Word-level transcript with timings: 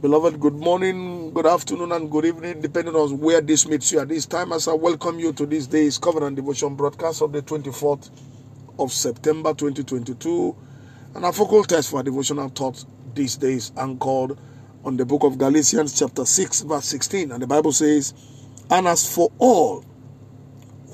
Beloved, 0.00 0.40
good 0.40 0.54
morning, 0.54 1.30
good 1.34 1.44
afternoon, 1.44 1.92
and 1.92 2.10
good 2.10 2.24
evening, 2.24 2.62
depending 2.62 2.94
on 2.96 3.18
where 3.18 3.42
this 3.42 3.68
meets 3.68 3.92
you 3.92 4.00
at 4.00 4.08
this 4.08 4.24
time. 4.24 4.50
As 4.50 4.66
I 4.66 4.72
welcome 4.72 5.18
you 5.18 5.30
to 5.34 5.44
this 5.44 5.66
day's 5.66 5.98
Covenant 5.98 6.36
Devotion 6.36 6.74
broadcast 6.74 7.20
of 7.20 7.32
the 7.32 7.42
24th 7.42 8.08
of 8.78 8.92
September 8.92 9.52
2022. 9.52 10.56
And 11.14 11.22
our 11.22 11.34
focal 11.34 11.64
text 11.64 11.90
for 11.90 11.98
our 11.98 12.02
devotional 12.02 12.48
thought 12.48 12.82
these 13.14 13.36
days 13.36 13.72
anchored 13.76 14.38
on 14.86 14.96
the 14.96 15.04
book 15.04 15.22
of 15.22 15.36
Galatians, 15.36 15.98
chapter 15.98 16.24
6, 16.24 16.62
verse 16.62 16.86
16. 16.86 17.32
And 17.32 17.42
the 17.42 17.46
Bible 17.46 17.72
says, 17.72 18.14
And 18.70 18.88
as 18.88 19.14
for 19.14 19.30
all 19.38 19.84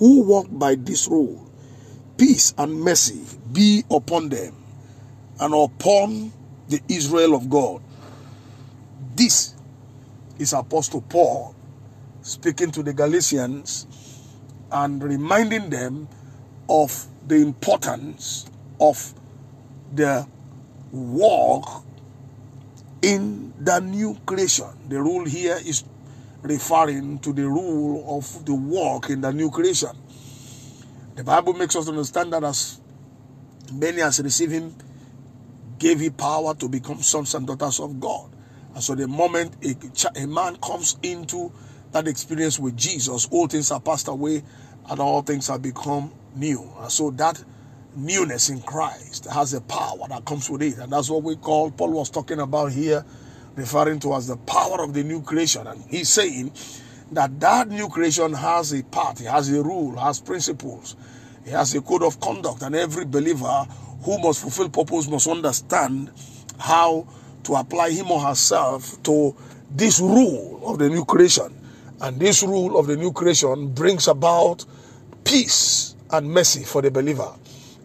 who 0.01 0.25
walk 0.25 0.49
by 0.51 0.75
this 0.75 1.07
rule, 1.07 1.49
peace 2.19 2.55
and 2.59 2.81
mercy 2.81 3.23
be 3.53 3.85
upon 3.89 4.31
them 4.31 4.57
and 5.39 5.55
upon 5.55 6.33
the 6.69 6.81
Israel 6.89 7.37
of 7.37 7.49
God. 7.49 7.83
This 9.15 9.55
is 10.39 10.53
Apostle 10.53 11.03
Paul 11.03 11.55
speaking 12.23 12.71
to 12.73 12.83
the 12.83 12.93
Galatians 12.93 13.87
and 14.71 15.03
reminding 15.03 15.71
them 15.71 16.09
of 16.69 17.07
the 17.27 17.37
importance 17.37 18.47
of 18.81 19.15
the 19.95 20.27
walk 20.93 21.85
in 23.03 23.53
the 23.61 23.81
new 23.81 24.17
creation. 24.27 24.67
The 24.89 25.01
rule 25.01 25.25
here 25.25 25.59
is 25.65 25.85
referring 26.43 27.19
to 27.21 27.33
the 27.33 27.47
rule 27.49 28.19
of 28.19 28.45
the 28.45 28.55
walk 28.55 29.11
in 29.11 29.21
the 29.21 29.33
new 29.33 29.51
creation. 29.51 29.91
The 31.15 31.25
Bible 31.25 31.55
makes 31.55 31.77
us 31.77 31.89
understand 31.89 32.33
that 32.33 32.45
as 32.45 32.81
many 33.73 34.03
as 34.03 34.21
receive 34.21 34.51
him 34.51 34.75
gave 35.79 36.01
him 36.01 36.13
power 36.13 36.55
to 36.55 36.69
become 36.69 37.03
sons 37.03 37.35
and 37.35 37.47
daughters 37.47 37.81
of 37.81 37.99
God. 38.01 38.36
And 38.77 38.85
so 38.85 38.95
the 38.95 39.09
moment 39.09 39.57
a, 39.65 40.23
a 40.23 40.27
man 40.27 40.57
comes 40.57 40.99
into 41.03 41.51
that 41.93 42.07
experience 42.07 42.59
with 42.59 42.77
Jesus, 42.77 43.27
all 43.31 43.47
things 43.47 43.71
are 43.71 43.81
passed 43.81 44.07
away 44.07 44.43
and 44.91 45.01
all 45.01 45.23
things 45.23 45.49
have 45.49 45.63
become 45.63 46.13
new. 46.35 46.71
And 46.79 46.93
so 46.93 47.11
that 47.13 47.43
newness 47.97 48.51
in 48.51 48.61
Christ 48.61 49.25
has 49.33 49.55
a 49.55 49.63
power 49.63 50.07
that 50.11 50.27
comes 50.27 50.51
with 50.51 50.61
it. 50.61 50.77
And 50.77 50.93
that's 50.93 51.09
what 51.09 51.23
we 51.23 51.37
call, 51.37 51.71
Paul 51.71 51.93
was 51.93 52.11
talking 52.11 52.39
about 52.39 52.71
here, 52.71 53.03
referring 53.55 53.99
to 54.01 54.13
as 54.13 54.27
the 54.27 54.37
power 54.37 54.85
of 54.85 54.93
the 54.93 55.03
new 55.03 55.23
creation. 55.23 55.67
And 55.67 55.83
he's 55.89 56.11
saying 56.11 56.53
that 57.13 57.41
that 57.41 57.69
new 57.69 57.89
creation 57.89 58.35
has 58.35 58.75
a 58.75 58.83
part, 58.83 59.23
it 59.23 59.29
has 59.29 59.51
a 59.51 59.63
rule, 59.63 59.97
has 59.97 60.21
principles, 60.21 60.97
it 61.47 61.53
has 61.53 61.75
a 61.75 61.81
code 61.81 62.03
of 62.03 62.21
conduct. 62.21 62.61
And 62.61 62.77
every 62.77 63.07
believer 63.07 63.67
who 64.03 64.19
must 64.19 64.43
fulfill 64.43 64.69
purpose 64.69 65.09
must 65.09 65.29
understand 65.29 66.13
how 66.59 67.09
to 67.47 67.55
apply 67.55 67.91
him 67.91 68.11
or 68.11 68.21
herself 68.21 69.01
to 69.05 69.35
this 69.71 70.01
rule 70.01 70.61
of 70.65 70.79
the 70.79 70.89
new 70.89 71.05
creation. 71.05 71.53
And 72.01 72.19
this 72.19 72.43
rule 72.43 72.79
of 72.79 72.89
the 72.89 72.97
new 72.97 73.13
creation 73.13 73.69
brings 73.69 74.09
about 74.09 74.65
peace 75.25 75.95
and 76.11 76.29
mercy 76.29 76.65
for 76.65 76.83
the 76.83 76.91
believer. 76.91 77.33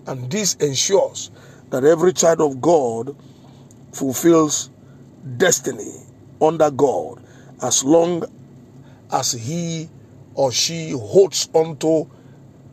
And 0.07 0.29
this 0.31 0.55
ensures 0.55 1.29
that 1.69 1.83
every 1.83 2.11
child 2.11 2.41
of 2.41 2.59
God 2.59 3.15
fulfills 3.93 4.71
destiny 5.37 5.93
under 6.41 6.71
God 6.71 7.23
as 7.61 7.83
long 7.83 8.23
as 9.11 9.31
he 9.31 9.89
or 10.33 10.51
she 10.51 10.89
holds 10.91 11.49
onto 11.53 12.09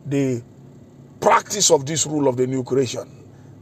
the 0.07 0.41
practice 1.19 1.69
of 1.69 1.85
this 1.85 2.07
rule 2.07 2.27
of 2.27 2.35
the 2.35 2.47
new 2.47 2.63
creation. 2.63 3.07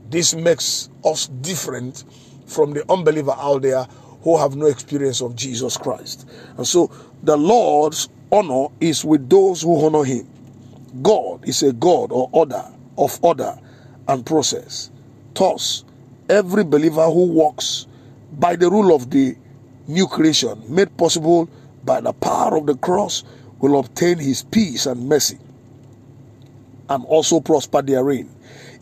This 0.09 0.33
makes 0.33 0.89
us 1.03 1.27
different 1.27 2.05
from 2.47 2.73
the 2.73 2.89
unbeliever 2.91 3.35
out 3.37 3.61
there 3.61 3.83
who 4.21 4.37
have 4.37 4.55
no 4.55 4.65
experience 4.65 5.21
of 5.21 5.35
Jesus 5.35 5.77
Christ. 5.77 6.27
And 6.57 6.67
so 6.67 6.91
the 7.23 7.37
Lord's 7.37 8.09
honor 8.31 8.67
is 8.79 9.05
with 9.05 9.29
those 9.29 9.61
who 9.61 9.85
honor 9.85 10.03
him. 10.03 10.27
God 11.01 11.47
is 11.47 11.63
a 11.63 11.73
God 11.73 12.11
or 12.11 12.29
order 12.31 12.63
of 12.97 13.19
order 13.21 13.57
and 14.07 14.25
process. 14.25 14.89
Thus, 15.33 15.83
every 16.29 16.63
believer 16.63 17.05
who 17.05 17.25
walks 17.25 17.85
by 18.33 18.55
the 18.55 18.69
rule 18.69 18.95
of 18.95 19.09
the 19.09 19.35
new 19.87 20.07
creation 20.07 20.61
made 20.67 20.95
possible 20.97 21.49
by 21.85 22.01
the 22.01 22.13
power 22.13 22.57
of 22.57 22.65
the 22.65 22.75
cross 22.75 23.23
will 23.59 23.79
obtain 23.79 24.17
his 24.17 24.43
peace 24.43 24.85
and 24.85 25.07
mercy 25.07 25.37
and 26.89 27.05
also 27.05 27.39
prosper 27.39 27.81
therein. 27.81 28.29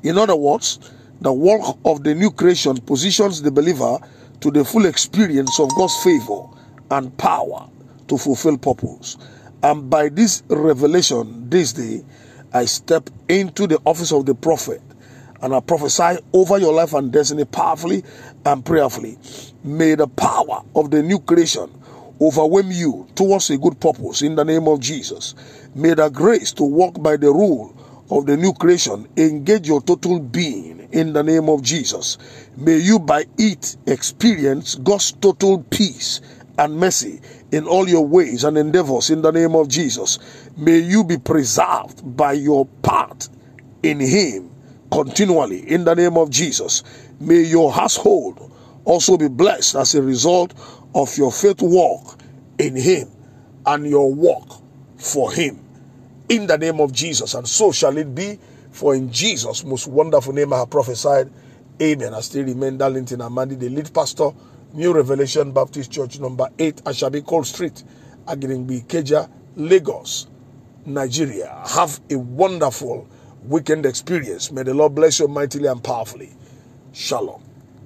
In 0.04 0.18
other 0.18 0.36
words, 0.36 0.80
the 1.22 1.32
work 1.34 1.78
of 1.86 2.04
the 2.04 2.14
new 2.14 2.32
creation 2.32 2.78
positions 2.78 3.42
the 3.42 3.52
believer 3.52 3.98
to 4.42 4.52
the 4.52 4.66
full 4.66 4.86
experience 4.86 5.60
of 5.60 5.70
God's 5.76 5.96
favor 6.04 6.44
and 6.92 7.16
power 7.18 7.68
to 8.08 8.18
fulfill 8.18 8.58
purpose. 8.58 9.18
And 9.64 9.90
by 9.90 10.10
this 10.10 10.44
revelation 10.50 11.50
this 11.50 11.74
day, 11.74 12.04
I 12.54 12.66
step 12.66 13.10
into 13.28 13.68
the 13.68 13.80
office 13.86 14.12
of 14.12 14.26
the 14.26 14.36
prophet 14.36 14.82
and 15.42 15.54
I 15.54 15.60
prophesy 15.60 16.20
over 16.34 16.58
your 16.58 16.74
life 16.74 16.94
and 16.94 17.12
destiny 17.12 17.46
powerfully 17.46 18.04
and 18.46 18.66
prayerfully. 18.66 19.18
May 19.64 19.96
the 19.96 20.08
power 20.08 20.64
of 20.76 20.92
the 20.92 21.02
new 21.02 21.20
creation 21.20 21.70
overwhelm 22.22 22.72
you 22.72 23.08
towards 23.16 23.50
a 23.50 23.58
good 23.58 23.80
purpose 23.80 24.22
in 24.22 24.36
the 24.36 24.46
name 24.46 24.68
of 24.68 24.80
Jesus. 24.80 25.36
May 25.74 25.94
the 25.94 26.10
grace 26.10 26.54
to 26.54 26.64
walk 26.64 27.02
by 27.02 27.18
the 27.18 27.32
rule 27.32 27.76
of 28.10 28.26
the 28.26 28.38
new 28.38 28.54
creation 28.54 29.08
engage 29.18 29.68
your 29.68 29.82
total 29.82 30.20
being 30.20 30.88
in 30.92 31.14
the 31.14 31.24
name 31.24 31.50
of 31.50 31.62
Jesus. 31.64 32.18
May 32.56 32.78
you 32.78 33.00
by 33.00 33.26
it 33.38 33.76
experience 33.88 34.76
God's 34.76 35.12
total 35.14 35.64
peace 35.64 36.22
and 36.58 36.78
mercy 36.78 37.20
in 37.52 37.66
all 37.68 37.88
your 37.88 38.06
ways 38.06 38.44
and 38.44 38.58
endeavors 38.58 39.10
in 39.10 39.22
the 39.22 39.32
name 39.32 39.56
of 39.56 39.68
Jesus. 39.68 40.20
May 40.56 40.80
you 40.80 41.04
be 41.04 41.18
preserved 41.18 42.16
by 42.16 42.34
your 42.34 42.66
part 42.84 43.28
in 43.82 44.00
Him 44.00 44.52
continually 44.92 45.70
in 45.70 45.84
the 45.84 45.96
name 45.96 46.18
of 46.18 46.30
Jesus. 46.30 46.84
May 47.20 47.42
your 47.42 47.72
household 47.74 48.52
also 48.86 49.18
be 49.18 49.28
blessed 49.28 49.76
as 49.76 49.96
a 49.96 50.02
result 50.02 50.54
of 50.94 51.18
your 51.18 51.32
faith 51.32 51.62
walk 51.62 52.20
in 52.60 52.76
Him 52.76 53.10
and 53.66 53.88
your 53.88 54.14
walk 54.14 54.62
for 54.98 55.32
Him 55.34 55.65
in 56.30 56.48
the 56.48 56.58
name 56.58 56.80
of 56.80 56.92
Jesus. 56.92 57.34
And 57.34 57.48
so 57.48 57.72
shall 57.72 57.98
it 57.98 58.14
be. 58.14 58.40
For 58.72 58.94
in 58.94 59.12
Jesus' 59.12 59.64
most 59.64 59.88
wonderful 59.88 60.34
name 60.34 60.52
I 60.54 60.60
have 60.60 60.70
prophesied. 60.70 61.32
Amen. 61.82 62.14
I 62.14 62.22
still 62.22 62.44
remain 62.44 62.78
Darlington 62.78 63.20
Amandi, 63.20 63.58
the 63.58 63.70
lead 63.70 63.94
pastor, 63.94 64.32
New 64.74 64.94
Revelation 64.94 65.52
Baptist 65.52 65.92
Church, 65.92 66.20
number 66.20 66.50
8, 66.60 66.78
Ashabi 66.84 67.26
Cole 67.26 67.44
Street, 67.46 67.84
Agidingbi, 68.28 68.86
Keja, 68.86 69.30
Lagos, 69.56 70.28
Nigeria. 70.86 71.64
Have 71.68 72.02
a 72.10 72.18
wonderful 72.18 73.08
weekend 73.44 73.86
experience. 73.86 74.52
May 74.52 74.64
the 74.64 74.74
Lord 74.74 74.96
bless 74.96 75.20
you 75.20 75.28
mightily 75.28 75.68
and 75.68 75.82
powerfully. 75.84 76.32
Shalom. 76.92 77.42